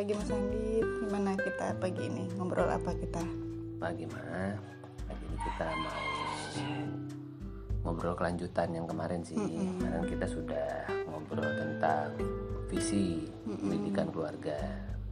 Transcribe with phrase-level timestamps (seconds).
[0.00, 0.80] pagi Mas Andi.
[0.80, 2.24] Gimana kita pagi ini?
[2.40, 3.20] Ngobrol apa kita?
[3.76, 4.56] Pagi mah,
[5.04, 6.04] pagi ini kita mau
[7.84, 9.36] ngobrol kelanjutan yang kemarin sih.
[9.36, 12.16] Kemarin kita sudah ngobrol tentang
[12.72, 14.56] visi pendidikan keluarga.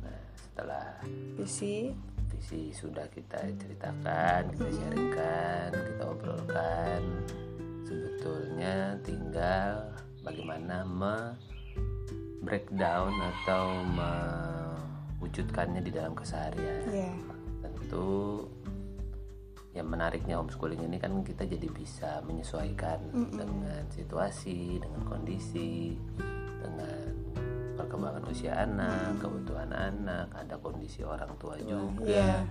[0.00, 1.04] Nah, setelah
[1.36, 1.92] Visi.
[2.32, 7.00] visi sudah kita ceritakan, kita sharingkan, kita obrolkan.
[7.84, 9.92] Sebetulnya tinggal
[10.24, 11.36] bagaimana me
[12.40, 13.84] breakdown atau
[15.18, 16.86] mewujudkannya di dalam keseharian.
[16.94, 17.10] Ya.
[17.58, 18.46] Tentu
[19.74, 22.98] yang menariknya homeschooling ini kan kita jadi bisa menyesuaikan
[23.34, 25.98] dengan situasi, dengan kondisi,
[26.62, 27.14] dengan
[27.78, 32.42] perkembangan usia anak, kebutuhan anak, ada kondisi orang tua juga, Iya.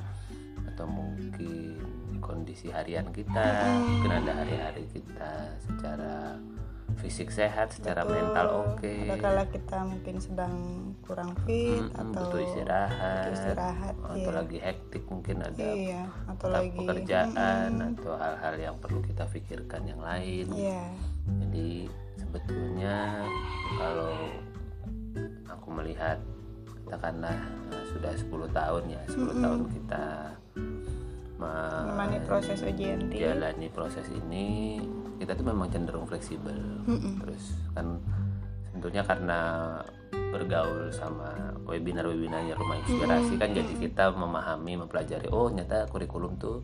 [0.72, 1.80] atau mungkin
[2.24, 3.48] kondisi harian kita,
[3.84, 6.40] mungkin ada hari-hari kita secara
[6.98, 8.14] fisik sehat, secara Betul.
[8.18, 10.54] mental oke, kala kita mungkin sedang
[11.06, 14.38] kurang fit Mm-mm, atau butuh istirahat, butuh istirahat, atau iya.
[14.42, 20.02] lagi hektik mungkin ada Iya, atau lagi pekerjaan atau hal-hal yang perlu kita pikirkan yang
[20.02, 20.46] lain.
[20.52, 20.84] Iya.
[21.46, 21.70] Jadi
[22.18, 23.24] sebetulnya
[23.78, 24.14] kalau
[25.48, 26.18] aku melihat
[26.88, 27.38] katakanlah
[27.72, 30.06] eh, sudah 10 tahun ya, 10 tahun kita
[31.38, 33.14] Menemani proses OJNT.
[33.14, 34.82] menjalani proses ini
[35.18, 36.56] kita tuh memang cenderung fleksibel.
[36.86, 37.98] Terus kan
[38.78, 39.42] tentunya karena
[40.30, 46.62] bergaul sama webinar-webinarnya rumah inspirasi kan jadi kita memahami mempelajari oh ternyata kurikulum tuh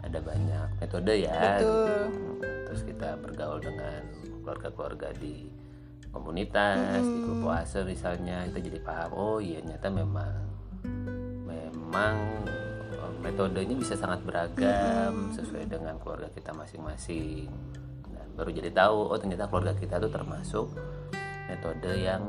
[0.00, 1.68] ada banyak metode ya Betul.
[1.68, 2.46] gitu.
[2.70, 4.00] terus kita bergaul dengan
[4.40, 5.48] keluarga-keluarga di
[6.14, 10.34] komunitas di grup puasa misalnya kita jadi paham oh iya ternyata memang
[11.44, 12.14] memang
[13.24, 17.48] metodenya bisa sangat beragam sesuai dengan keluarga kita masing-masing.
[18.04, 20.66] Dan baru jadi tahu oh ternyata keluarga kita tuh termasuk
[21.48, 22.20] metode yang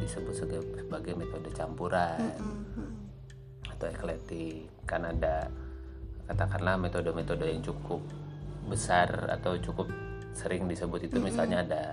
[0.00, 2.32] disebut sebagai, metode campuran
[3.68, 4.72] atau eklektik.
[4.88, 5.52] Kan ada
[6.24, 8.00] katakanlah metode-metode yang cukup
[8.64, 9.92] besar atau cukup
[10.32, 11.84] sering disebut itu misalnya ada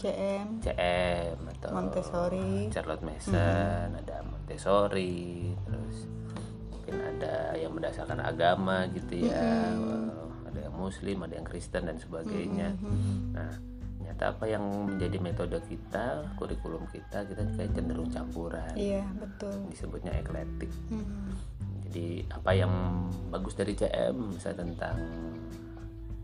[0.00, 2.68] CM, CM atau Montessori.
[2.72, 6.19] Charlotte Mason, ada Montessori, terus
[6.90, 9.70] mungkin ada yang berdasarkan agama gitu ya,
[10.50, 12.74] ada yang Muslim, ada yang Kristen dan sebagainya.
[13.30, 13.50] Nah,
[13.94, 19.54] ternyata apa yang menjadi metode kita, kurikulum kita, kita kayak cenderung campuran, Iya, betul.
[19.70, 20.70] disebutnya eklektik.
[20.90, 21.30] Mm-mm.
[21.86, 22.72] Jadi apa yang
[23.30, 24.98] bagus dari CM, misalnya tentang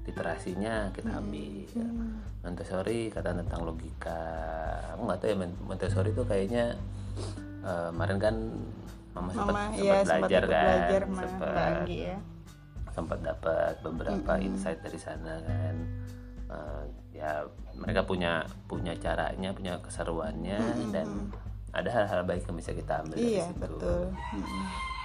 [0.07, 1.67] literasinya kita ambil.
[2.43, 4.23] Montessori kata tentang logika.
[4.95, 6.79] Aku nggak tahu ya Mon- Montessori itu kayaknya
[7.67, 8.35] eh, kemarin kan
[9.17, 12.17] mama sempat iya belajar kan, belajar sempat ya.
[12.93, 15.75] sempat dapat beberapa insight dari sana kan.
[16.47, 16.83] Eh,
[17.13, 17.43] ya
[17.75, 20.61] mereka punya punya caranya, punya keseruannya
[20.93, 21.33] dan
[21.73, 23.61] ada hal-hal baik yang bisa kita ambil dari Iya, situ.
[23.61, 24.03] betul.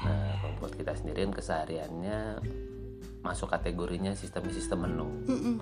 [0.02, 2.20] Nah, kalau buat kita sendiri kan kesehariannya
[3.22, 5.08] masuk kategorinya sistem-sistem menu.
[5.28, 5.56] Mm-mm.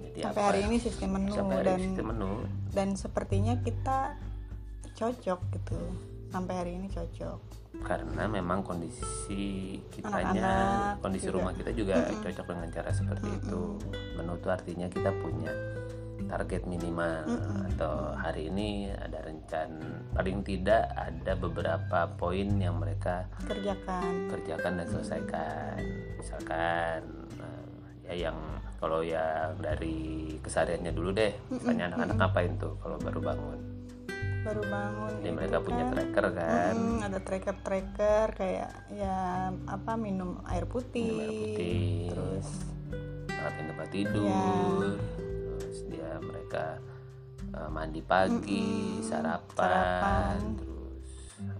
[0.00, 0.48] Jadi Sampai apa?
[0.48, 2.30] hari ini sistem menu Sampai hari dan sistem menu.
[2.72, 3.98] dan sepertinya kita
[4.94, 5.78] cocok gitu.
[6.30, 7.38] Sampai hari ini cocok.
[7.82, 11.34] Karena memang kondisi kitanya, Anak-anak kondisi juga.
[11.38, 13.60] rumah kita juga cocok dengan cara seperti itu.
[14.14, 15.52] Menu itu artinya kita punya
[16.26, 17.26] target minimal.
[17.70, 24.30] Atau hari ini ada rencana paling tidak ada beberapa poin yang mereka Kerjakan.
[24.30, 25.78] kerjakan dan selesaikan.
[26.18, 27.00] Misalkan
[27.38, 27.66] eh,
[28.06, 28.38] ya yang
[28.78, 31.32] kalau yang dari kesehariannya dulu deh.
[31.50, 33.58] Misalnya anak-anak ngapain tuh kalau baru bangun
[34.40, 35.12] Baru bangun.
[35.20, 35.92] jadi gitu mereka punya kan.
[35.92, 39.18] tracker kan Mm, ada tracker-tracker kayak ya
[39.68, 41.12] apa minum air putih.
[41.12, 41.80] Minum air putih.
[42.08, 42.48] Terus
[43.80, 44.92] tempat tidur
[45.56, 46.76] terus dia mereka
[47.56, 50.36] eh, mandi pagi sarapan, sarapan.
[50.60, 51.08] terus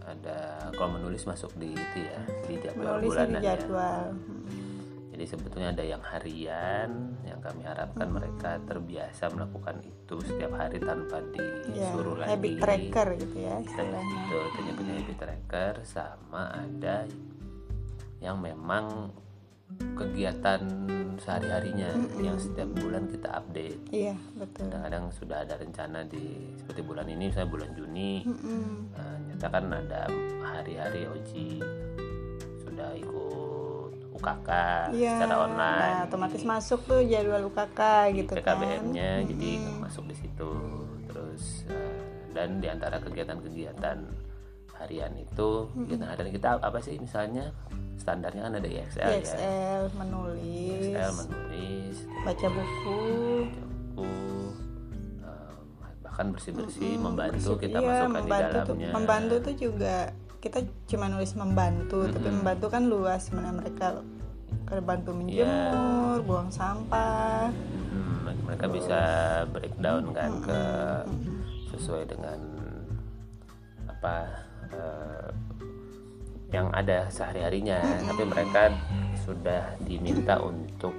[0.04, 0.38] ada
[0.76, 4.04] kalau menulis masuk di itu ya di jadwal menulis di bulanan ya jadwal.
[5.20, 11.21] Jadi sebetulnya ada yang harian yang kami harapkan mereka terbiasa melakukan itu setiap hari tanpa
[11.36, 12.33] Ya, disuruh lagi.
[12.33, 13.77] habit tracker gitu ya itu
[14.48, 17.04] kita nyebutnya habit tracker sama ada
[18.24, 19.12] yang memang
[19.92, 20.65] kegiatan
[21.21, 23.92] sehari-harinya yang setiap bulan kita update.
[23.92, 24.72] Iya, betul.
[24.72, 28.97] Kadang-kadang sudah ada rencana di seperti bulan ini misalnya bulan Juni Mm-mm.
[28.97, 30.09] Nah, nyata kan ada
[30.41, 31.60] hari-hari Oji
[32.65, 33.49] sudah ikut
[34.21, 34.49] UKK
[34.93, 35.13] Iya.
[35.17, 37.81] secara Nah, online otomatis masuk tuh jadwal UKK
[38.15, 38.55] gitu kan.
[38.55, 40.51] PKBM-nya jadi masuk di situ.
[41.05, 41.97] Terus eh,
[42.31, 43.99] dan di antara kegiatan-kegiatan
[44.77, 47.51] harian itu kegiatan harian kita apa sih misalnya?
[47.97, 49.19] Standarnya kan ada IXL ya.
[49.19, 51.97] IXL, menulis, IXL menulis.
[52.22, 53.01] Baca buku,
[53.93, 54.09] buku
[55.21, 55.53] eh,
[56.01, 58.91] bahkan bersih-bersih membantu bersih- kita iya, masukkan di membantu tuh, dalamnya.
[58.91, 59.97] membantu tuh juga
[60.41, 62.41] kita cuma nulis membantu tapi Mm-mm.
[62.41, 63.87] membantu kan luas sebenarnya mereka
[64.81, 67.51] bantu menjemur buang sampah.
[67.51, 69.01] Hmm, mereka bisa
[69.51, 70.63] breakdown kan ke
[71.75, 72.39] sesuai dengan
[73.91, 74.15] apa
[74.71, 75.28] eh,
[76.51, 77.78] yang ada sehari harinya
[78.10, 78.71] tapi mereka
[79.22, 80.95] sudah diminta untuk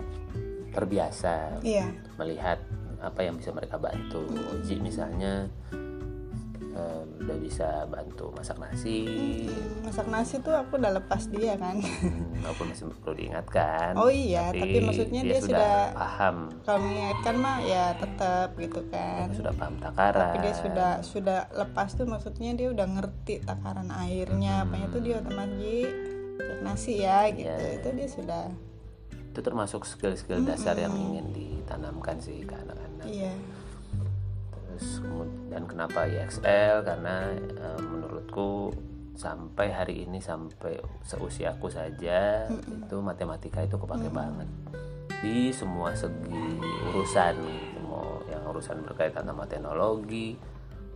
[0.72, 1.92] terbiasa iya.
[2.16, 2.60] melihat
[3.04, 4.24] apa yang bisa mereka bantu.
[4.64, 5.48] Ji misalnya
[6.72, 9.04] eh, udah bisa bantu masak nasi.
[9.84, 11.78] Masak nasi tuh aku udah lepas dia kan?
[11.80, 13.92] Hmm, walaupun masih perlu diingatkan.
[14.00, 16.50] Oh iya, tapi maksudnya dia sudah- paham.
[16.64, 19.28] Kalau mengingatkan mah ya tetap gitu kan.
[19.36, 20.22] Sudah paham takaran.
[20.32, 24.64] Tapi dia sudah sudah lepas tuh maksudnya dia udah ngerti takaran airnya.
[24.64, 25.88] Apanya tuh dia otomatis
[26.42, 27.52] cek nasi ya gitu.
[27.52, 27.78] Iya.
[27.78, 28.44] itu dia sudah
[29.32, 33.08] itu termasuk skill-skill dasar yang ingin ditanamkan sih ke anak-anak.
[33.08, 33.32] Iya
[34.72, 35.04] terus
[35.52, 38.72] dan kenapa IXL karena eh, menurutku
[39.12, 44.48] sampai hari ini sampai seusiaku saja itu matematika itu kepake banget.
[45.22, 46.58] Di semua segi
[46.90, 47.36] urusan
[47.86, 50.34] mau yang urusan berkaitan sama teknologi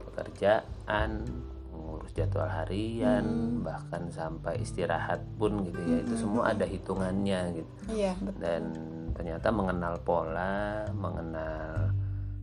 [0.02, 1.28] pekerjaan
[1.76, 7.72] ngurus jadwal harian bahkan sampai istirahat pun gitu ya itu semua ada hitungannya gitu.
[7.92, 8.42] Iya betul.
[8.42, 8.64] Dan
[9.14, 11.85] ternyata mengenal pola, mengenal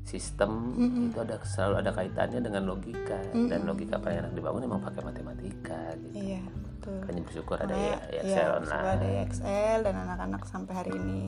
[0.03, 0.75] sistem
[1.09, 3.19] itu ada selalu ada kaitannya dengan logika.
[3.33, 6.15] Dan logika paling enak dibangun memang pakai matematika gitu.
[6.19, 6.99] iya betul.
[7.03, 8.91] Makanya bersyukur ada Makanya, ya, iya, Excel semoga online.
[8.91, 11.23] ada Excel dan anak-anak sampai hari ini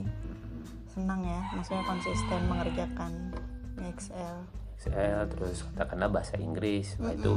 [0.94, 3.12] senang ya maksudnya konsisten mengerjakan
[3.82, 4.36] Excel
[4.78, 6.98] Excel terus katakanlah bahasa Inggris.
[7.02, 7.34] Nah, itu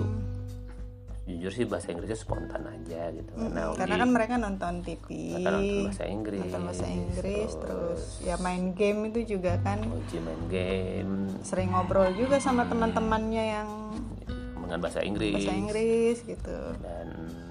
[1.27, 3.31] jujur sih bahasa Inggrisnya spontan aja gitu.
[3.35, 6.39] Karena karena Ogi kan mereka nonton TV mereka nonton bahasa Inggris.
[6.39, 9.83] nonton bahasa Inggris terus ya main game itu juga kan.
[9.83, 11.13] Uji main game.
[11.44, 13.69] Sering ngobrol juga sama teman-temannya yang
[14.56, 15.35] dengan bahasa Inggris.
[15.35, 16.57] bahasa Inggris gitu.
[16.79, 17.07] Dan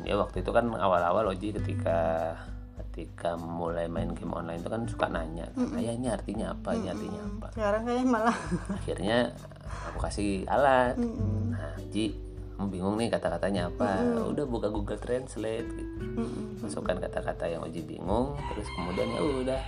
[0.08, 2.32] ya waktu itu kan awal-awal Oji ketika
[2.96, 6.72] ketika mulai main game online itu kan suka nanya ayah ini artinya apa?
[6.72, 7.46] Ini artinya apa?
[7.52, 8.36] Sekarang kayaknya malah
[8.72, 9.18] akhirnya
[9.92, 10.96] aku kasih alat.
[10.96, 12.24] Nah Ji
[12.56, 14.00] kamu bingung nih kata-katanya apa?
[14.26, 15.94] Udah buka Google Translate gitu.
[16.58, 19.60] masukkan kata-kata yang Oji bingung terus kemudian ya udah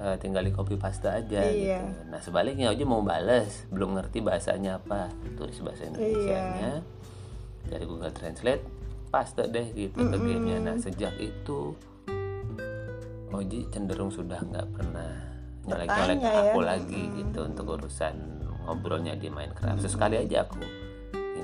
[0.00, 1.82] eh, tinggal di copy paste aja Iya.
[1.82, 2.00] gitu.
[2.08, 5.10] Nah sebaliknya Oji mau bales belum ngerti bahasanya apa.
[5.34, 6.80] Tulis bahasa Indonesia
[7.64, 8.62] dari Google Translate
[9.08, 10.56] paste deh gitu ke gamenya.
[10.62, 11.74] Nah sejak itu
[13.28, 15.10] Oji cenderung sudah nggak pernah
[15.62, 16.42] nyolek-nyolek Bertanya ya.
[16.44, 18.14] aku lagi gitu untuk urusan
[18.62, 19.78] ngobrolnya di Minecraft.
[19.78, 20.60] Sesekali aja aku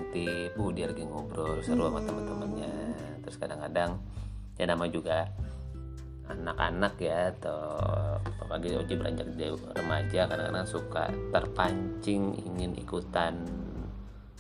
[0.08, 2.72] intip uh dia lagi ngobrol seru sama teman-temannya
[3.20, 4.00] terus kadang-kadang
[4.56, 5.28] ya nama juga
[6.28, 7.80] anak-anak ya atau
[8.40, 13.36] apalagi Oji beranjak dia remaja kadang-kadang suka terpancing ingin ikutan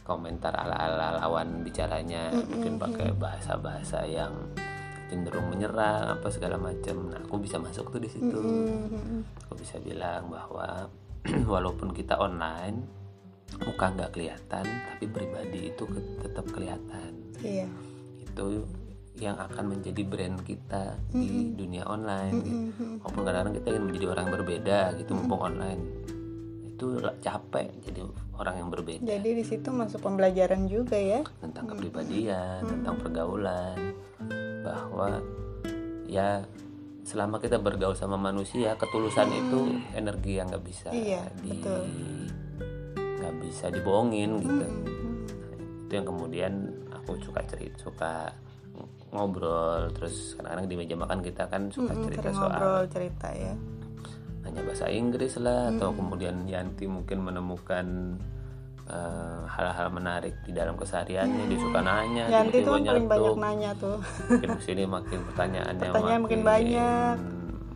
[0.08, 2.32] komentar ala-ala lawan bicaranya.
[2.32, 4.32] Mungkin pakai bahasa-bahasa yang
[5.12, 8.40] cenderung menyerang apa segala macam nah aku bisa masuk tuh di situ.
[9.44, 10.88] Aku bisa bilang bahwa
[11.52, 12.97] walaupun kita online
[13.58, 17.10] muka nggak kelihatan tapi pribadi itu ke- tetap kelihatan.
[17.40, 17.66] Iya.
[18.20, 18.68] Itu
[19.18, 22.54] yang akan menjadi brand kita di dunia online gitu.
[23.02, 25.82] Walaupun kadang-kadang kita ingin menjadi orang yang berbeda gitu mumpung online.
[26.70, 26.86] Itu
[27.18, 28.06] capek jadi
[28.38, 29.02] orang yang berbeda.
[29.02, 31.26] Jadi di situ masuk pembelajaran juga ya?
[31.42, 33.74] Tentang kepribadian tentang pergaulan.
[34.62, 35.18] Bahwa
[36.06, 36.46] ya
[37.02, 39.60] selama kita bergaul sama manusia ketulusan itu
[39.96, 41.82] energi yang nggak bisa Iya, di betul.
[43.48, 44.64] Bisa dibohongin gitu.
[45.82, 46.52] Itu yang kemudian
[46.92, 48.12] aku suka cerita suka
[49.08, 49.88] ngobrol.
[49.96, 53.54] Terus kadang-kadang di meja makan kita kan suka cerita soal ngobrol cerita ya.
[54.44, 58.16] hanya bahasa Inggris lah atau kemudian Yanti mungkin menemukan
[58.86, 63.70] eh, hal-hal menarik di dalam kesehariannya dia suka nanya Yanti tuh kan paling banyak nanya
[63.76, 64.00] tuh.
[64.00, 67.16] Makin ke sini makin pertanyaannya Pertanyaan makin banyak.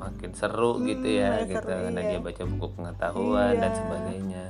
[0.01, 1.63] makin seru gitu ya makin gitu.
[1.63, 2.11] seru, karena iya.
[2.11, 3.79] dia baca buku pengetahuan dan Iya.
[3.79, 4.45] sebagainya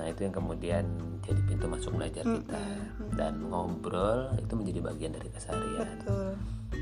[0.00, 0.84] nah itu yang kemudian
[1.20, 2.60] jadi pintu masuk belajar kita.
[3.12, 5.84] Dan ngobrol itu menjadi bagian dari keseharian.
[6.00, 6.28] Betul.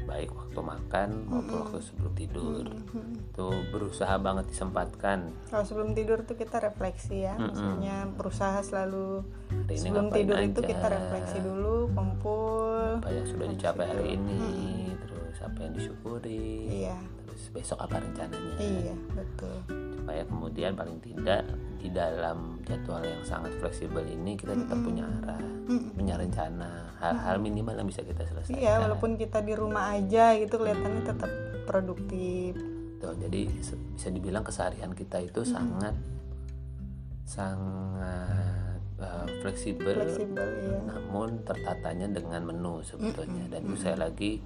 [0.07, 2.65] Baik waktu makan maupun waktu sebelum tidur.
[3.19, 5.35] Itu berusaha banget disempatkan.
[5.51, 7.35] Kalau sebelum tidur tuh kita refleksi ya.
[7.37, 10.69] Maksudnya berusaha selalu Hari ini sebelum tidur itu aja?
[10.71, 13.03] kita refleksi dulu kumpul.
[13.03, 14.43] Apa yang sudah dicapai hari ini
[15.03, 16.87] terus apa yang disyukuri.
[16.87, 16.97] Iya.
[17.27, 18.55] Terus besok apa rencananya.
[18.63, 19.57] Iya betul.
[19.99, 21.43] Supaya kemudian paling tidak
[21.78, 25.38] di dalam jadwal yang sangat fleksibel ini kita tetap punya arah,
[25.94, 28.58] punya rencana, hal-hal minimal yang bisa kita selesaikan.
[28.58, 31.30] iya walaupun kita di rumah aja gitu kelihatannya tetap
[31.64, 32.58] produktif.
[32.99, 33.47] Tuh, jadi
[33.94, 35.94] bisa dibilang keseharian kita itu sangat
[37.23, 43.47] sangat uh, fleksibel, fleksibel ya namun tertatanya dengan menu sebetulnya.
[43.47, 44.42] Dan saya lagi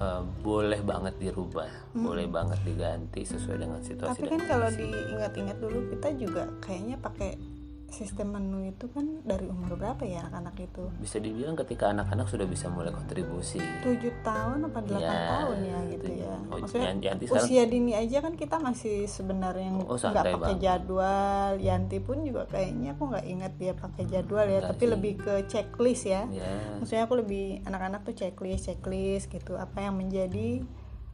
[0.00, 4.10] uh, boleh banget dirubah, boleh banget diganti sesuai dengan situasi.
[4.16, 7.36] tapi kan kalau diingat-ingat dulu kita juga kayaknya pakai
[7.90, 12.44] sistem menu itu kan dari umur berapa ya anak-anak itu bisa dibilang ketika anak-anak sudah
[12.44, 13.58] bisa mulai kontribusi.
[13.80, 17.92] tujuh tahun apa delapan Ya, tahun ya gitu ya Oh, maksudnya Yanti sekarang- usia dini
[17.92, 20.62] aja kan kita masih sebenarnya Oh, nggak santai pakai banget.
[20.62, 24.90] jadwal Yanti pun juga kayaknya aku nggak ingat dia pakai jadwal ya tapi sih.
[24.90, 29.94] lebih ke checklist ya Ya, maksudnya aku lebih anak-anak tuh checklist checklist gitu apa yang
[29.94, 30.62] menjadi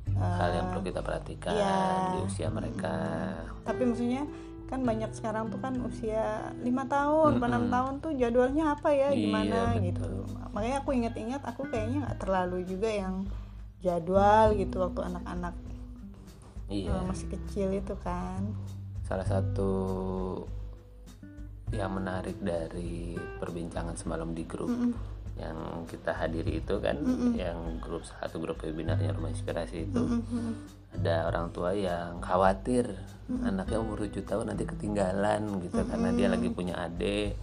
[0.08, 1.76] hal yang perlu kita perhatikan ya.
[2.12, 2.94] di usia mereka.
[3.62, 4.22] tapi maksudnya
[4.66, 9.18] kan banyak sekarang tuh kan usia lima tahun, enam tahun tuh jadwalnya apa ya, Iya,
[9.22, 9.84] gimana betul.
[9.86, 10.10] gitu.
[10.50, 13.14] Makanya aku ingat-ingat aku kayaknya nggak terlalu juga yang
[13.78, 15.54] jadwal gitu waktu anak-anak
[16.66, 16.90] Iya.
[16.98, 18.42] uh, masih kecil itu kan.
[19.06, 19.70] Salah satu
[21.70, 24.70] yang menarik dari perbincangan semalam di grup
[25.36, 26.96] yang kita hadiri itu kan,
[27.36, 30.24] yang grup satu grup webinarnya rumah inspirasi itu.
[30.96, 32.88] Ada orang tua yang khawatir
[33.44, 37.36] anaknya umur 7 tahun nanti ketinggalan gitu karena dia lagi punya adik.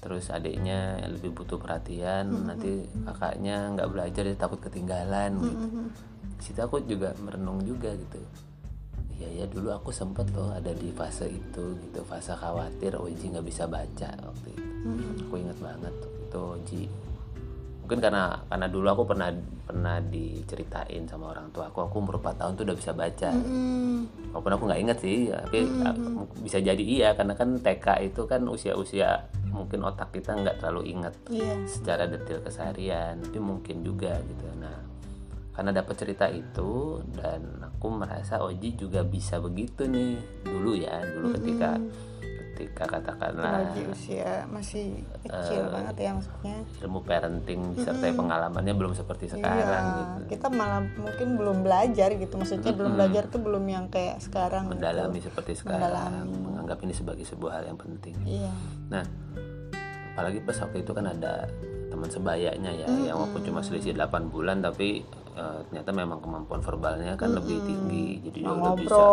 [0.00, 5.64] Terus adiknya lebih butuh perhatian nanti kakaknya nggak belajar dia takut ketinggalan gitu.
[6.40, 8.20] Di situ aku juga merenung juga gitu.
[9.20, 13.46] Iya ya dulu aku sempet loh ada di fase itu gitu fase khawatir Oji nggak
[13.48, 14.64] bisa baca waktu itu.
[15.28, 16.82] Aku ingat banget itu Oji
[17.84, 19.28] mungkin karena karena dulu aku pernah
[19.68, 23.30] pernah diceritain sama orang tua aku aku umur 4 tahun tuh udah bisa baca.
[24.32, 28.40] Walaupun aku nggak inget sih tapi uh, bisa jadi iya karena kan TK itu kan
[28.48, 31.60] usia-usia mungkin otak kita nggak terlalu inget Iya.
[31.68, 34.48] secara detail keseharian tapi mungkin juga gitu.
[34.56, 34.80] Nah
[35.54, 41.30] karena dapat cerita itu dan aku merasa Oji juga bisa begitu nih dulu ya dulu
[41.38, 41.78] ketika
[42.54, 46.56] ketika katakanlah Lagi usia masih kecil banget ya maksudnya.
[46.78, 52.34] ilmu parenting disertai pengalamannya belum seperti sekarang Iya, gitu kita malah mungkin belum belajar gitu.
[52.34, 54.66] Maksudnya belum belajar tuh belum yang kayak sekarang.
[54.66, 54.78] gitu.
[54.78, 58.52] mendalami seperti sekarang menganggap ini sebagai sebuah hal yang penting Iya.
[58.88, 59.04] Nah,
[60.12, 61.50] apalagi pas waktu itu kan ada
[61.90, 65.02] teman sebayanya ya, yang walaupun cuma selisih 8 bulan tapi
[65.34, 68.22] eh, ternyata memang kemampuan verbalnya kan lebih tinggi.
[68.24, 69.04] Jadi dia udah bisa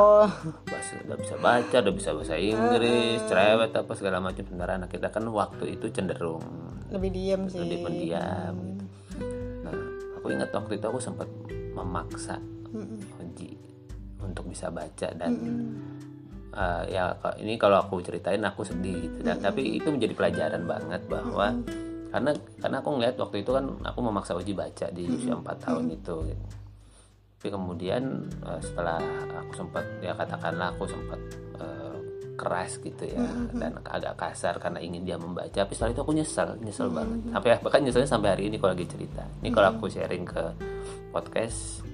[0.66, 4.44] bahasa, udah bisa baca, udah bisa bahasa Inggris, cerewet apa segala macam.
[4.46, 6.44] Sementara anak kita kan waktu itu cenderung
[6.92, 7.60] Lebih diem sih.
[7.60, 8.86] lebih pendiam gitu.
[9.64, 9.76] Nah,
[10.16, 11.28] aku ingat waktu itu aku sempat
[11.72, 12.36] memaksa
[13.20, 13.56] Oji
[14.20, 15.32] untuk bisa baca dan
[16.52, 21.02] uh, ya ini kalau aku ceritain aku sedih gitu dan tapi itu menjadi pelajaran banget
[21.08, 21.56] bahwa
[22.12, 25.86] karena karena aku ngeliat waktu itu kan aku memaksa Oji baca di usia 4 tahun
[25.96, 26.46] itu gitu.
[27.40, 28.04] tapi kemudian
[28.46, 29.02] uh, setelah
[29.34, 31.18] aku sempat ya katakanlah aku sempat
[31.58, 31.98] uh,
[32.38, 36.50] keras gitu ya dan agak kasar karena ingin dia membaca tapi setelah itu aku nyesel
[36.62, 37.18] nyesel banget.
[37.34, 39.24] Sampai bahkan nyeselnya sampai hari ini kalau lagi cerita.
[39.42, 40.44] Ini kalau aku sharing ke
[41.14, 41.86] podcast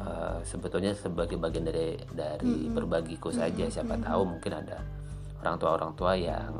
[0.00, 4.78] uh, sebetulnya sebagai bagian dari dari berbagiku saja siapa tahu mungkin ada
[5.42, 6.52] orang tua orang tua yang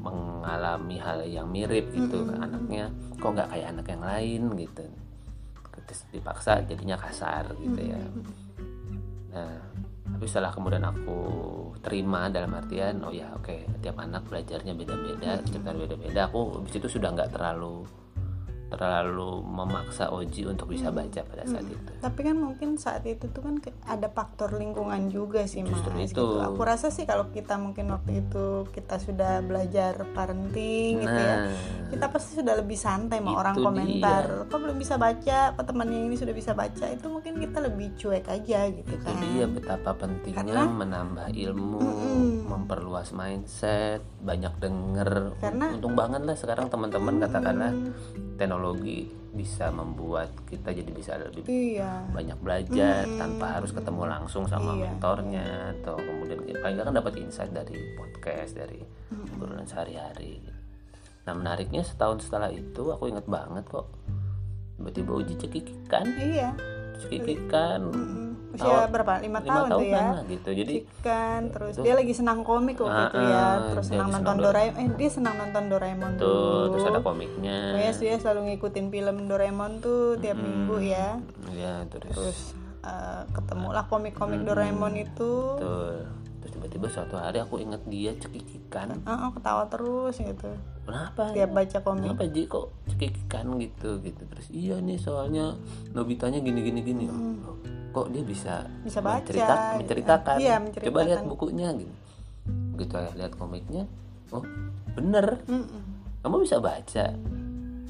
[0.00, 2.92] mengalami hal yang mirip gitu anaknya.
[3.18, 4.84] Kok nggak kayak anak yang lain gitu?
[5.86, 8.02] Terus dipaksa jadinya kasar gitu ya.
[9.34, 9.76] Nah
[10.16, 11.20] tapi setelah kemudian aku
[11.84, 16.88] terima dalam artian oh ya oke tiap anak belajarnya beda-beda ceritanya beda-beda aku di situ
[16.88, 17.84] sudah nggak terlalu
[18.66, 23.46] terlalu memaksa Oji untuk bisa baca pada saat itu Tapi kan mungkin saat itu tuh
[23.46, 25.78] kan ada faktor lingkungan juga sih mas.
[25.78, 26.10] Justru itu.
[26.10, 26.26] Gitu.
[26.42, 31.54] Aku rasa sih kalau kita mungkin waktu itu kita sudah belajar parenting gitu ya, nah
[31.86, 33.64] kita pasti sudah lebih santai sama orang dia.
[33.64, 34.24] komentar.
[34.50, 35.38] Kok belum bisa baca?
[35.54, 36.84] Kok temannya ini sudah bisa baca?
[36.90, 39.14] Itu mungkin kita lebih cuek aja gitu itu kan.
[39.22, 41.82] dia betapa pentingnya Karena- menambah ilmu
[42.46, 47.72] memperluas mindset banyak denger Karena- untung banget lah sekarang teman-teman katakanlah
[48.36, 52.08] teknologi bisa membuat kita jadi bisa lebih Iya.
[52.08, 54.80] banyak belajar tanpa harus ketemu langsung sama Iya.
[54.88, 58.80] mentornya atau kemudian paling nggak kan dapat insight dari podcast dari
[59.34, 60.40] obrolan sehari-hari
[61.22, 63.92] nah menariknya setahun setelah itu aku ingat banget kok
[64.76, 66.50] tiba-tiba uji cekikikan Iya.
[66.98, 68.25] cekikikan Mm.
[68.58, 69.12] Usia berapa?
[69.18, 69.96] Lima, tahun tuh ya.
[69.96, 73.36] lah gitu jadi Kan terus dia lagi senang komik waktu itu ya.
[73.36, 74.76] Ah, Terus senang nonton Doraemon.
[74.76, 76.72] Eh dia senang nonton Doraemon tuh dulu.
[76.72, 81.20] terus ada komiknya Pokoknya dia selalu ngikutin film Doraemon tuh tiap minggu ya.
[81.52, 82.38] ya terus, Terus
[82.82, 85.32] eh, ketemulah komik-komik Doraemon itu.
[85.54, 85.96] betul
[86.38, 90.46] terus tiba-tiba suatu hari aku ingat dia cekikikan Ah, ah, ketawa terus gitu.
[90.82, 92.06] kenapa Tiap baca komik.
[92.06, 95.58] kenapa Ji kok cekikikan gitu gitu terus iya nih soalnya
[95.90, 97.58] Nobitanya gini gini gini Oh,
[97.96, 99.76] kok dia bisa Bisa baca, mencerita- gitu.
[99.80, 100.36] menceritakan.
[100.36, 101.06] Iya, coba menceritakan.
[101.08, 101.94] lihat bukunya gitu.
[102.76, 103.84] Gitu ya lihat komiknya.
[104.28, 104.44] Oh
[104.92, 105.40] bener.
[105.48, 105.82] Mm-mm.
[106.20, 107.04] kamu bisa baca.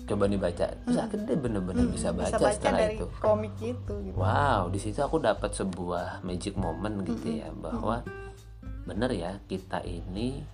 [0.07, 3.07] Coba nih baca terus akhirnya dia bener-bener bisa baca, bisa baca setelah dari itu.
[3.19, 4.15] komik itu gitu.
[4.15, 8.07] Wow di situ aku dapat sebuah magic moment gitu ya bahwa
[8.87, 10.47] bener ya kita ini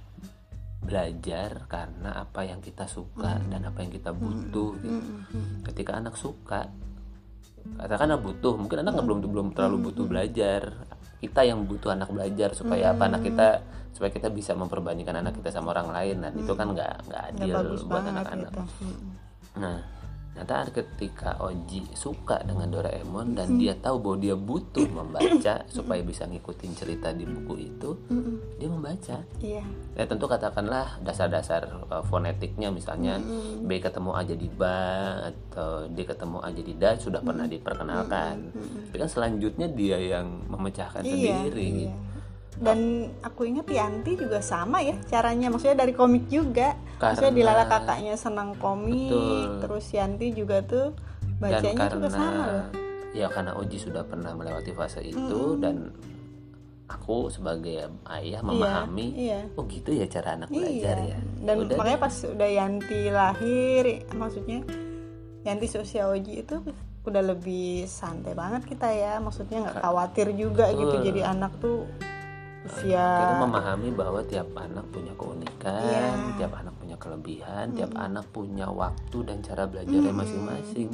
[0.81, 4.99] belajar karena apa yang kita suka dan apa yang kita butuh gitu.
[5.69, 6.67] ketika anak suka
[7.79, 10.63] katakan anak butuh mungkin anak nggak belum belum terlalu butuh belajar.
[11.23, 13.07] Kita yang butuh anak belajar supaya apa?
[13.07, 13.63] Anak kita
[13.95, 16.17] supaya kita bisa memperbandingkan anak kita sama orang lain.
[16.25, 18.51] Dan itu kan nggak nggak adil bagus buat anak-anak.
[18.51, 18.61] gitu.
[19.61, 19.77] Nah,
[20.33, 26.25] ternyata ketika Oji suka dengan Doraemon dan dia tahu bahwa dia butuh membaca supaya bisa
[26.25, 27.91] ngikutin cerita di buku itu,
[28.57, 29.17] dia membaca.
[29.45, 29.63] iya.
[29.93, 33.21] Ya tentu katakanlah dasar-dasar uh, fonetiknya misalnya
[33.61, 34.77] B ketemu A jadi ba
[35.29, 38.57] atau D ketemu A jadi da sudah pernah diperkenalkan.
[38.89, 41.61] Tapi kan selanjutnya dia yang memecahkan iya sendiri.
[41.61, 41.77] iya.
[41.93, 42.12] gitu.
[42.63, 42.79] Dan
[43.21, 48.15] aku ingat Yanti juga sama ya caranya maksudnya dari komik juga maksudnya Karena- Dilala kakaknya
[48.15, 49.43] senang komik Betul.
[49.61, 50.95] terus Yanti juga tuh
[51.37, 52.65] Dan bacanya karena juga sama loh
[53.13, 55.91] ya karena Oji sudah pernah melewati fase itu dan
[56.87, 59.49] aku sebagai ayah memahami iya.
[59.51, 61.17] oh gitu ya cara anak belajar Iya.
[61.17, 62.05] ya Dan Udah makanya deh.
[62.05, 64.59] pas udah Yanti lahir, maksudnya
[65.43, 66.57] Yanti Sosial Oji itu
[67.03, 70.95] udah lebih santai banget kita ya, maksudnya nggak khawatir juga gitu.
[70.95, 71.07] Betul.
[71.11, 71.83] Jadi anak tuh
[72.63, 76.39] kita usia memahami bahwa tiap anak punya keunikan Iya.
[76.39, 80.91] tiap anak punya kelebihan tiap anak punya waktu dan cara belajarnya masing-masing.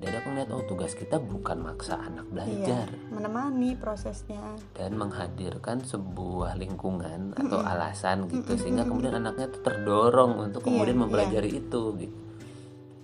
[0.00, 2.86] Dan aku ngeliat oh tugas kita bukan maksa anak iya, belajar.
[3.12, 4.40] menemani prosesnya.
[4.72, 11.02] dan menghadirkan sebuah lingkungan atau alasan gitu sehingga kemudian anaknya tuh terdorong untuk kemudian Iya,
[11.04, 12.16] mempelajari itu gitu.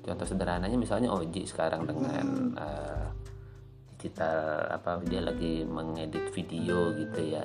[0.08, 3.05] Contoh sederhananya misalnya Oji sekarang dengan eh,
[3.96, 7.42] digital apa dia lagi mengedit video gitu ya.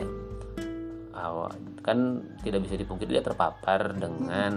[1.15, 4.53] Awal kan tidak bisa dipungkiri dia terpapar dengan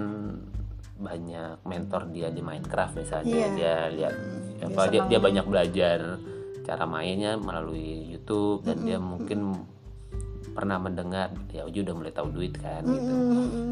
[0.95, 3.35] banyak mentor dia di Minecraft misalnya.
[3.35, 3.49] Iya.
[3.55, 4.15] dia lihat
[4.59, 5.99] dia apa dia, dia banyak belajar
[6.65, 9.55] cara mainnya melalui YouTube dan dia mungkin
[10.55, 13.15] pernah mendengar ya Uji udah mulai tahu duit kan gitu.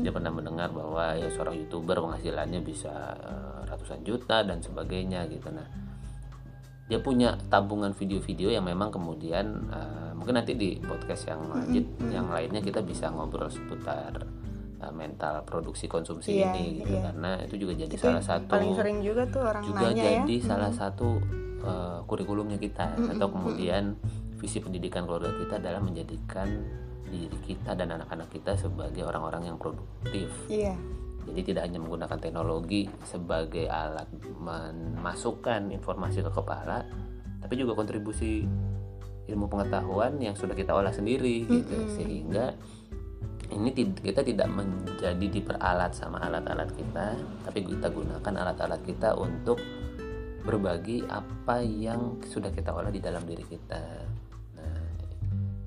[0.02, 2.90] dia pernah mendengar bahwa ya seorang youtuber penghasilannya bisa
[3.22, 5.48] eh, ratusan juta dan sebagainya gitu.
[5.54, 5.91] Nah
[6.86, 12.26] dia punya tabungan video-video yang memang kemudian eh, mungkin nanti di podcast yang lanjut yang
[12.28, 14.26] lainnya kita bisa ngobrol seputar
[14.78, 16.92] eh, mental produksi konsumsi Iya, ini gitu.
[16.92, 17.00] iya.
[17.08, 20.10] karena itu juga jadi Itu salah satu paling sering juga tuh orang juga nanya ya.
[20.22, 21.08] jadi salah satu
[21.62, 22.98] eh, kurikulumnya kita.
[23.14, 23.94] Atau kemudian
[24.36, 26.50] visi pendidikan keluarga kita adalah menjadikan
[27.06, 30.26] diri kita dan anak-anak kita sebagai orang-orang yang produktif.
[30.48, 30.74] Iya,
[31.22, 34.10] Jadi tidak hanya menggunakan teknologi sebagai alat
[34.42, 36.82] memasukkan informasi ke kepala,
[37.38, 38.42] tapi juga kontribusi
[39.30, 42.58] ilmu pengetahuan yang sudah kita olah sendiri gitu sehingga
[43.52, 49.60] ini kita tidak menjadi diperalat sama alat-alat kita, tapi kita gunakan alat-alat kita untuk
[50.42, 54.08] berbagi apa yang sudah kita olah di dalam diri kita.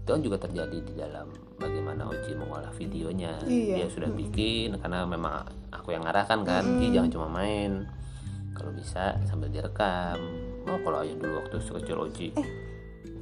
[0.06, 3.42] Itu kan juga terjadi di dalam bagaimana Oji mengolah videonya.
[3.42, 3.82] Iya.
[3.82, 7.90] Dia sudah bikin karena memang aku yang ngarahkan kan, Ki jangan cuma main.
[8.54, 10.22] Kalau bisa sambil direkam.
[10.70, 12.30] Oh, kalau ayah dulu waktu kecil Oji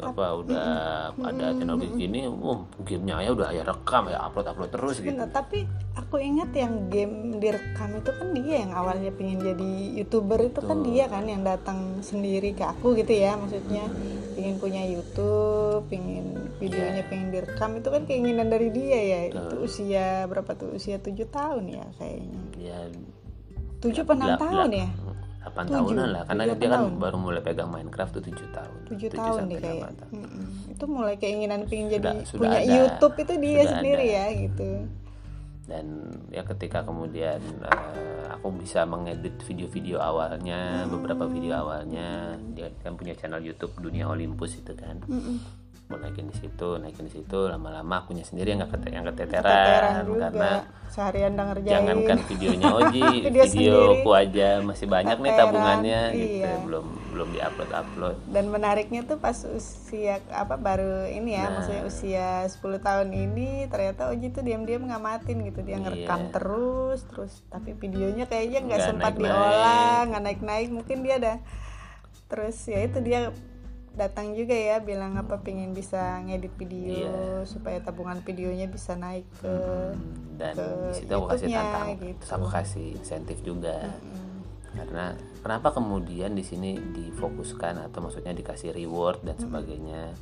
[0.04, 0.68] apa udah
[1.16, 5.16] ada channel begini, oh gamenya ayah udah ayah rekam ya upload upload terus gitu.
[5.16, 5.64] Tapi
[5.96, 9.72] aku ingat yang game direkam itu kan dia yang awalnya pengen jadi
[10.04, 13.88] youtuber itu kan dia kan yang datang sendiri ke aku gitu ya maksudnya
[14.36, 19.20] pengen punya YouTube, pengen videonya pengen direkam itu kan keinginan dari dia ya.
[19.30, 20.74] Itu usia berapa tuh?
[20.74, 22.40] Usia tujuh tahun ya kayaknya.
[22.56, 22.80] Ya
[23.80, 24.90] tujuh apa enam tahun ya?
[25.44, 25.76] 8 Tujuh.
[25.76, 26.94] tahunan lah karena Tujuh dia kan tahun.
[26.98, 28.78] baru mulai pegang Minecraft tuh 7 tahun.
[28.88, 29.84] Tujuh 7 tahun deh kayak.
[29.92, 30.14] 8 tahun.
[30.16, 30.46] Mm-mm.
[30.72, 32.72] itu mulai keinginan pengen jadi Sudah- punya ada.
[32.74, 34.16] YouTube itu dia sendiri ada.
[34.16, 34.70] ya gitu.
[35.64, 35.86] Dan
[36.28, 37.80] ya ketika kemudian eh,
[38.30, 42.40] aku bisa mengedit video-video awalnya beberapa video awalnya.
[42.52, 45.04] Dia kan punya channel YouTube Dunia Olympus itu kan
[45.94, 49.46] aku naikin di situ naikin di situ lama-lama akunya sendiri yang nggak kete- yang keteteran
[49.46, 50.26] Keteteran juga.
[50.28, 50.52] karena
[50.88, 51.74] seharian udah ngerjain.
[51.76, 56.54] jangankan videonya Oji Video videoku aja masih banyak nih Keteteran, tabungannya gitu iya.
[56.60, 61.50] belum belum diupload upload dan menariknya tuh pas usia apa baru ini ya Nah.
[61.56, 65.62] maksudnya usia 10 tahun ini ternyata Oji tuh diam-diam ngamatin gitu.
[65.62, 66.32] Dia ngerekam Iya.
[66.32, 70.70] terus terus tapi videonya kayaknya nggak sempat diolah nggak naik-naik.
[70.70, 71.34] Mungkin dia ada
[72.26, 73.30] terus ya itu dia
[73.94, 77.46] datang juga ya bilang apa pengen bisa ngedit video Iya.
[77.46, 79.54] supaya tabungan videonya bisa naik ke
[80.34, 81.88] dan ke di situ aku kasih tantang.
[82.02, 82.18] gitu.
[82.18, 83.78] terus aku kasih insentif juga.
[84.74, 85.14] Karena
[85.46, 90.18] kenapa kemudian di sini difokuskan atau maksudnya dikasih reward dan sebagainya?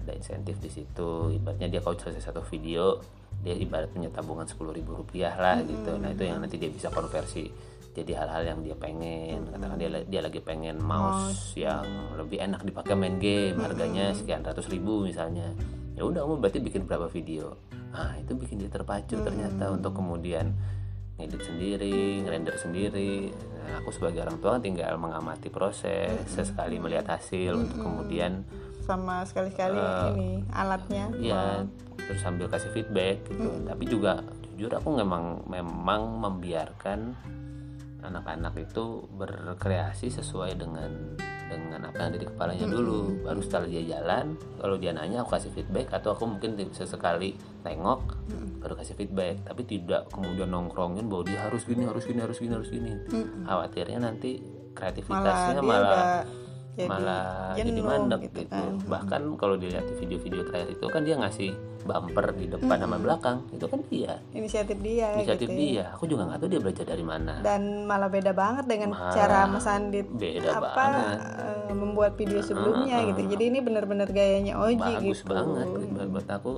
[0.00, 1.28] Ada insentif di situ.
[1.36, 3.04] Ibaratnya dia kalau selesai satu video
[3.44, 6.00] dia ibarat punya tabungan sepuluh ribu rupiah lah gitu.
[6.00, 7.52] Nah itu yang nanti dia bisa konversi
[7.90, 9.50] jadi hal-hal yang dia pengen.
[9.50, 11.82] Katakan dia dia lagi pengen mouse yang
[12.14, 13.58] lebih enak dipakai main game.
[13.58, 15.50] Harganya sekian ratus ribu misalnya.
[15.98, 17.58] Ya udah kamu berarti bikin berapa video?
[17.90, 20.54] Ah itu bikin dia terpacu ternyata untuk kemudian
[21.18, 23.34] ngedit sendiri ngerender sendiri.
[23.34, 28.46] Nah, aku sebagai orang tua kan tinggal mengamati proses sesekali melihat hasil untuk kemudian
[28.80, 29.78] sama sekali-sekali
[30.16, 31.12] ini alatnya.
[31.20, 31.62] ya
[32.00, 33.50] terus sambil kasih feedback gitu.
[33.68, 34.24] Tapi juga
[34.56, 37.14] jujur aku memang memang membiarkan
[38.02, 41.16] anak-anak itu berkreasi sesuai dengan
[41.50, 43.26] dengan apa yang ada di kepalanya dulu.
[43.26, 45.90] Baru setelah dia jalan kalau dia nanya aku kasih feedback?
[45.90, 47.34] Atau aku mungkin sesekali
[47.66, 48.00] tengok
[48.62, 49.42] baru kasih feedback.
[49.42, 52.92] Tapi tidak kemudian nongkrongin bahwa dia harus gini harus gini harus gini harus gini.
[53.44, 54.38] Khawatirnya nanti
[54.72, 56.39] kreativitasnya malah udah
[56.80, 58.72] jadi malah jadi jenuh mandek gitu gitu, kan.
[58.88, 61.50] bahkan kalau dilihat di video-video terakhir itu kan dia ngasih
[61.84, 63.38] bumper di depan sama belakang.
[63.56, 64.20] Itu kan dia.
[64.36, 65.84] Inisiatif dia inisiatif gitu dia.
[65.96, 67.34] Aku juga nggak tahu dia belajar dari mana.
[67.40, 71.18] Dan malah beda banget dengan Malah cara Mas Andit beda apa banget.
[71.70, 73.20] eh, membuat video sebelumnya gitu.
[73.36, 75.32] Jadi ini benar-benar gayanya Oji bagus gitu.
[75.32, 75.66] banget.
[75.70, 76.04] Gitu.
[76.10, 76.52] buat aku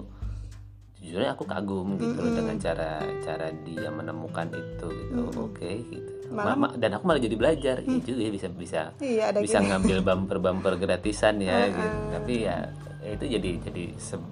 [1.02, 5.22] jujurnya aku kagum gitu loh dengan cara cara dia menemukan itu gitu.
[5.38, 9.22] Oke gitu Ma- ma- dan aku malah jadi belajar iya juga ya bisa bisa iya
[9.28, 11.96] ada bisa ngambil bumper bumper gratisan ya gitu.
[12.16, 12.56] tapi ya
[13.02, 13.84] itu jadi jadi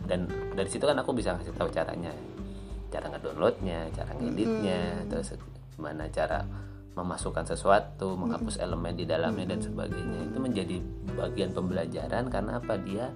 [0.07, 2.15] dan dari situ kan aku bisa kasih tahu caranya.
[2.91, 5.35] Cara ngedownloadnya cara ngeditnya terus
[5.75, 6.43] gimana cara
[6.95, 10.31] memasukkan sesuatu menghapus elemen di dalamnya dan sebagainya.
[10.31, 10.77] Itu menjadi
[11.15, 12.75] bagian pembelajaran karena apa?
[12.83, 13.11] Dia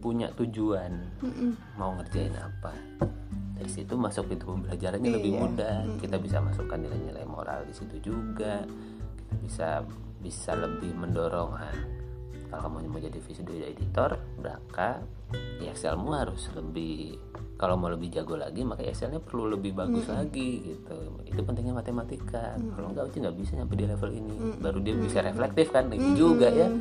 [0.00, 0.96] punya tujuan
[1.76, 2.72] mau ngerjain apa
[3.60, 5.84] dari situ masuk pintu pembelajarannya lebih mudah.
[6.00, 8.64] Kita bisa masukkan nilai-nilai moral di situ juga.
[9.20, 9.68] Kita bisa
[10.20, 11.76] bisa lebih mendorong ah,
[12.48, 15.04] kalau kamu mau jadi video editor beraka
[15.60, 17.20] di Excelmu harus lebih
[17.60, 20.96] kalau mau lebih jago lagi maka Excelnya perlu lebih bagus lagi gitu.
[21.28, 22.56] Itu pentingnya matematika.
[22.56, 24.36] Kalau nggak Uci nggak bisa nyampe di level ini.
[24.56, 26.72] Baru dia bisa reflektif kan itu juga ya.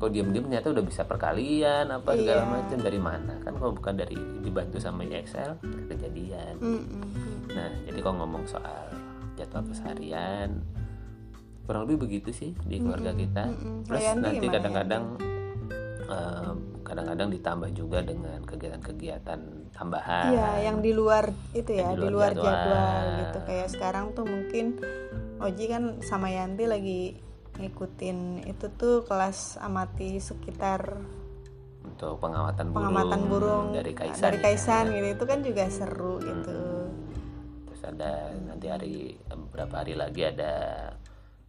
[0.00, 3.36] Kalau diam-diam ternyata udah bisa perkalian apa segala macam dari mana?
[3.44, 5.60] Kan kalau bukan dari dibantu sama Excel
[5.92, 6.56] kejadian.
[7.52, 8.96] Nah jadi kalau ngomong soal
[9.36, 10.64] jadwal keseharian
[11.68, 13.44] kurang lebih begitu sih di keluarga kita.
[13.84, 15.04] Plus Yanti nanti gimana, kadang-kadang
[16.08, 16.52] eh,
[16.84, 19.40] kadang-kadang ditambah juga dengan kegiatan-kegiatan
[19.72, 22.44] tambahan Iya, yang di luar itu ya, Yang di luar jadwal.
[22.46, 23.04] jadwal.
[23.18, 23.38] gitu.
[23.44, 24.64] Kayak sekarang tuh mungkin
[25.34, 27.00] Oji kan sama Yanti lagi
[27.54, 30.94] ngikutin itu tuh kelas amati sekitar
[31.84, 34.42] untuk pengamatan burung, pengamatan burung dari Kaisan, dari ya.
[34.42, 35.06] Kaisan gitu.
[35.12, 36.58] Itu kan juga seru gitu.
[37.66, 38.94] terus ada nanti hari
[39.26, 40.52] beberapa hari lagi ada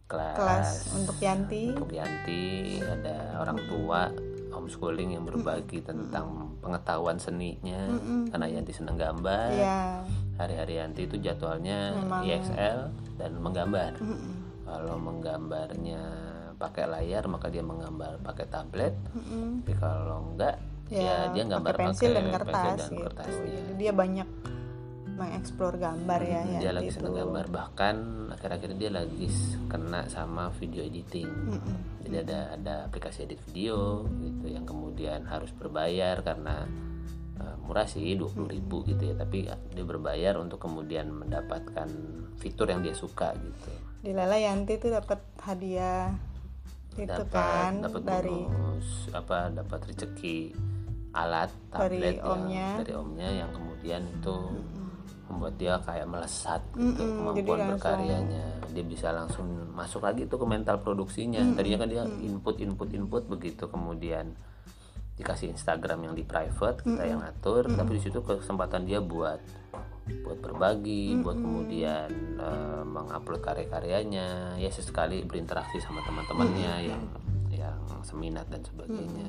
[0.06, 1.62] kelas, Kelas untuk Yanti.
[1.74, 2.42] untuk Yanti
[2.78, 4.00] ada orang tua
[4.56, 7.92] homeschooling yang berbagi tentang pengetahuan seninya.
[8.32, 9.52] Karena Yanti senang gambar.
[9.52, 9.80] Iya.
[10.36, 13.96] hari-hari Yanti itu jadwalnya IXL dan menggambar.
[14.68, 16.02] Kalau menggambarnya
[16.56, 18.92] pakai layar maka dia menggambar pakai tablet.
[19.12, 20.56] Tapi kalau enggak
[20.92, 23.04] ya, dia gambar pakai pensil dan kertas pensil dan gitu.
[23.04, 24.28] kertasnya Jadi dia banyak
[25.16, 26.96] mengeksplor gambar ya dia Yanti lagi itu.
[27.00, 27.44] seneng gambar.
[27.48, 27.96] Bahkan
[28.36, 29.26] akhir-akhir dia lagi
[29.66, 31.30] kena sama video editing.
[32.04, 36.68] Jadi ada ada aplikasi edit video gitu yang kemudian harus berbayar karena
[37.40, 39.14] eh, murah sih 20.000 ribu gitu ya.
[39.16, 41.88] Tapi dia berbayar untuk kemudian mendapatkan
[42.36, 43.72] fitur yang dia suka gitu.
[44.04, 46.12] Di Lela Yanti tuh dapat hadiah
[46.96, 50.56] itu dapat kan dapat dari bonus apa dapat rezeki
[51.12, 52.68] alat Dari tablet yang omnya.
[52.80, 54.36] dari omnya yang kemudian itu
[55.26, 58.46] membuat dia kayak melesat gitu Mm-mm, jadi kemampuan langsung- berkaryanya.
[58.70, 61.42] Dia bisa langsung masuk lagi tuh ke mental produksinya.
[61.52, 64.36] Tadinya kan dia input input input begitu kemudian
[65.16, 69.40] dikasih Instagram yang di private kita yang atur tapi di situ kesempatan dia buat
[70.22, 72.08] buat berbagi buat kemudian
[72.38, 74.54] eh, mengupload karya-karyanya.
[74.56, 77.02] Ya sesekali berinteraksi sama teman-temannya yang
[77.50, 79.26] yang seminat dan sebagainya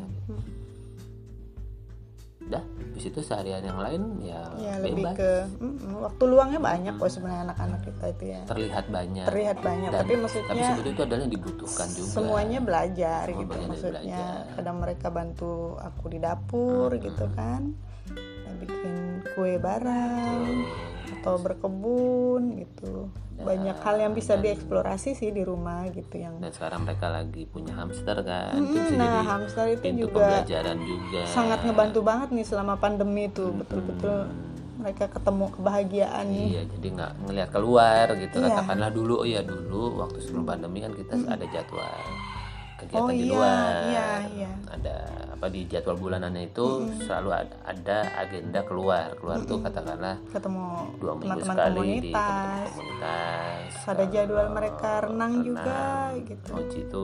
[2.48, 2.64] dah
[2.96, 5.32] di situ seharian yang lain ya, ya lebih bebas ke
[5.62, 8.42] mm, waktu luangnya banyak kok sebenarnya anak-anak kita itu ya.
[8.48, 9.26] Terlihat banyak.
[9.30, 12.10] Terlihat banyak Dan- tapi maksudnya tapi sebetulnya itu adalah yang dibutuhkan juga.
[12.10, 14.38] semuanya belajar Semua gitu maksudnya belajar.
[14.58, 17.62] kadang mereka bantu aku di dapur gitu kan.
[18.58, 18.96] Bikin
[19.38, 20.66] kue bareng
[21.20, 26.90] atau berkebun gitu banyak hal yang bisa dieksplorasi sih di rumah gitu yang dan sekarang
[26.90, 28.58] mereka lagi punya hamster kan.
[28.58, 31.22] Itu bisa nah jadi hamster itu pintu juga pembelajaran juga.
[31.30, 34.16] sangat ngebantu banget nih selama pandemi itu betul-betul
[34.78, 36.48] mereka ketemu kebahagiaan nih.
[36.50, 38.38] Iya jadi nggak ngelihat keluar gitu.
[38.42, 38.46] Iya.
[38.50, 42.02] katakanlah dulu oh ya dulu waktu sebelum pandemi kan kita ada jadwal
[42.78, 43.74] kegiatan Oh, di iya, luar.
[43.90, 44.52] iya, iya.
[44.70, 44.96] ada
[45.38, 46.66] apa di jadwal bulanannya itu
[47.06, 49.14] selalu ada, ada agenda keluar.
[49.18, 50.66] Keluar tuh katakanlah ketemu
[50.98, 52.68] dua minggu teman-teman sekali di komunitas.
[52.74, 55.82] komunitas ada jadwal Kalau mereka renang juga
[56.22, 56.50] gitu.
[56.54, 57.04] Oji itu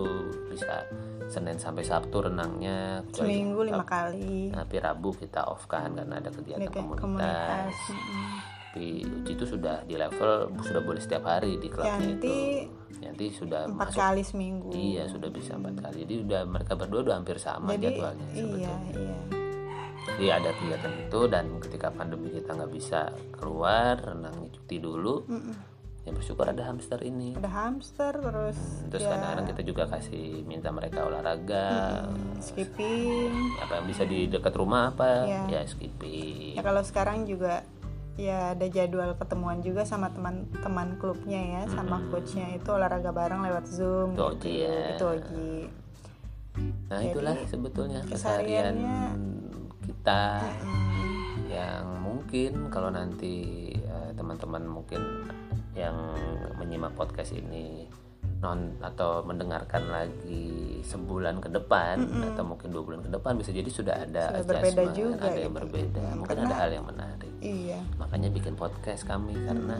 [0.50, 0.76] bisa
[1.24, 4.50] Senin sampai Sabtu renangnya seminggu lima kali.
[4.50, 8.53] Tapi Rabu kita off kan karena ada kegiatan Ada komunitas, komunitas Mm-mm.
[8.74, 12.34] Tapi Uci itu sudah di level sudah boleh setiap hari di klubnya Yanti itu.
[13.06, 14.02] Nanti sudah empat masuk.
[14.02, 14.70] kali seminggu.
[14.74, 16.10] Iya sudah bisa empat kali.
[16.10, 18.74] Jadi udah mereka berdua udah hampir sama jadi jadwalnya iya sebetulnya.
[18.98, 19.18] iya.
[20.04, 25.56] Jadi ada kegiatan itu dan ketika pandemi kita nggak bisa keluar renangnya cuti dulu Mm-mm.
[26.04, 27.38] ya bersyukur ada hamster ini.
[27.38, 28.58] Ada hamster terus
[28.90, 32.10] terus ya, kadang-kadang kita juga kasih minta mereka olahraga.
[32.42, 33.30] Skipping.
[33.62, 35.30] Apa yang bisa di dekat rumah apa?
[35.30, 35.42] Iya.
[35.46, 36.58] ya skipping.
[36.58, 37.62] Ya kalau sekarang juga
[38.14, 42.54] ya ada jadwal ketemuan juga sama teman-teman klubnya ya sama coachnya.
[42.58, 44.78] Itu olahraga bareng lewat zoom Itu Oji ya.
[44.94, 45.50] itu Oji
[46.90, 48.78] nah itulah sebetulnya keseharian
[49.82, 50.46] kita
[51.50, 55.02] yang mungkin kalau nanti eh, teman-teman mungkin
[55.74, 55.98] yang
[56.62, 57.90] menyimak podcast ini
[58.44, 60.52] non atau mendengarkan lagi
[60.84, 61.96] sebulan ke depan
[62.28, 65.48] atau mungkin dua bulan ke depan bisa jadi sudah ada Sudah berbeda juga ada yang
[65.48, 65.60] gitu.
[65.64, 66.04] berbeda.
[66.14, 67.32] Mungkin ada hal yang menarik.
[67.40, 67.80] iya.
[67.96, 69.80] Makanya bikin podcast kami karena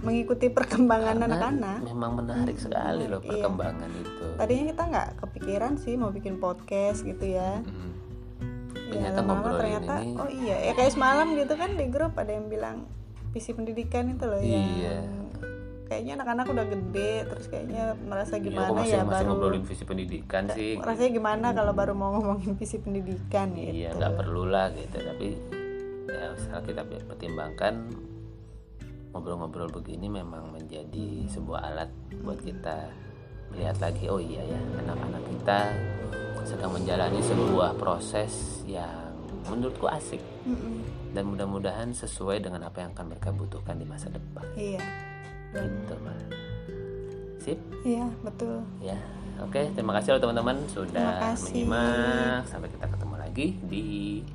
[0.00, 1.78] mengikuti perkembangan karena anak-anak.
[1.84, 3.28] memang menarik sekali loh Iya.
[3.28, 4.26] perkembangan itu.
[4.32, 7.60] Tadinya kita nggak kepikiran sih mau bikin podcast gitu ya.
[7.60, 7.90] Mm.
[8.70, 10.14] ya ternyata lama-lama ngobrolin ternyata ini.
[10.16, 12.76] oh iya ya kayak semalam gitu kan di grup ada yang bilang
[13.28, 14.50] visi pendidikan itu loh Iya.
[14.50, 14.66] yang
[16.00, 19.64] kayaknya anak-anak udah gede terus kayaknya merasa Iya, gimana kok masih, ya masih baru ngobrolin
[19.68, 20.72] visi pendidikan sih.
[20.80, 24.00] rasanya gimana kalau baru mau ngomongin visi pendidikan iya gitu.
[24.00, 25.28] nggak perlu lah gitu tapi
[26.08, 27.74] ya setelah kita pertimbangkan.
[29.12, 31.90] Ngobrol-ngobrol begini memang menjadi sebuah alat
[32.24, 32.88] buat kita
[33.52, 35.58] melihat lagi oh iya ya anak-anak kita
[36.48, 39.12] sedang menjalani sebuah proses yang
[39.52, 40.24] menurutku asik.
[40.48, 40.80] Mm-mm.
[41.12, 44.46] dan mudah-mudahan sesuai dengan apa yang akan mereka butuhkan di masa depan.
[44.56, 45.09] Iya
[45.54, 45.94] gitu
[47.40, 47.58] sip?
[47.88, 48.60] Iya betul.
[48.84, 49.00] Ya
[49.40, 49.72] oke.
[49.72, 50.60] Terima kasih loh teman-teman.
[50.68, 52.44] Sudah menyimak.
[52.44, 53.86] Sampai kita ketemu lagi di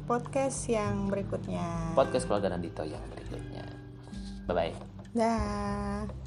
[0.10, 1.94] podcast yang berikutnya.
[1.94, 3.66] Podcast keluarga Nandito yang berikutnya.
[4.50, 6.25] Bye bye dah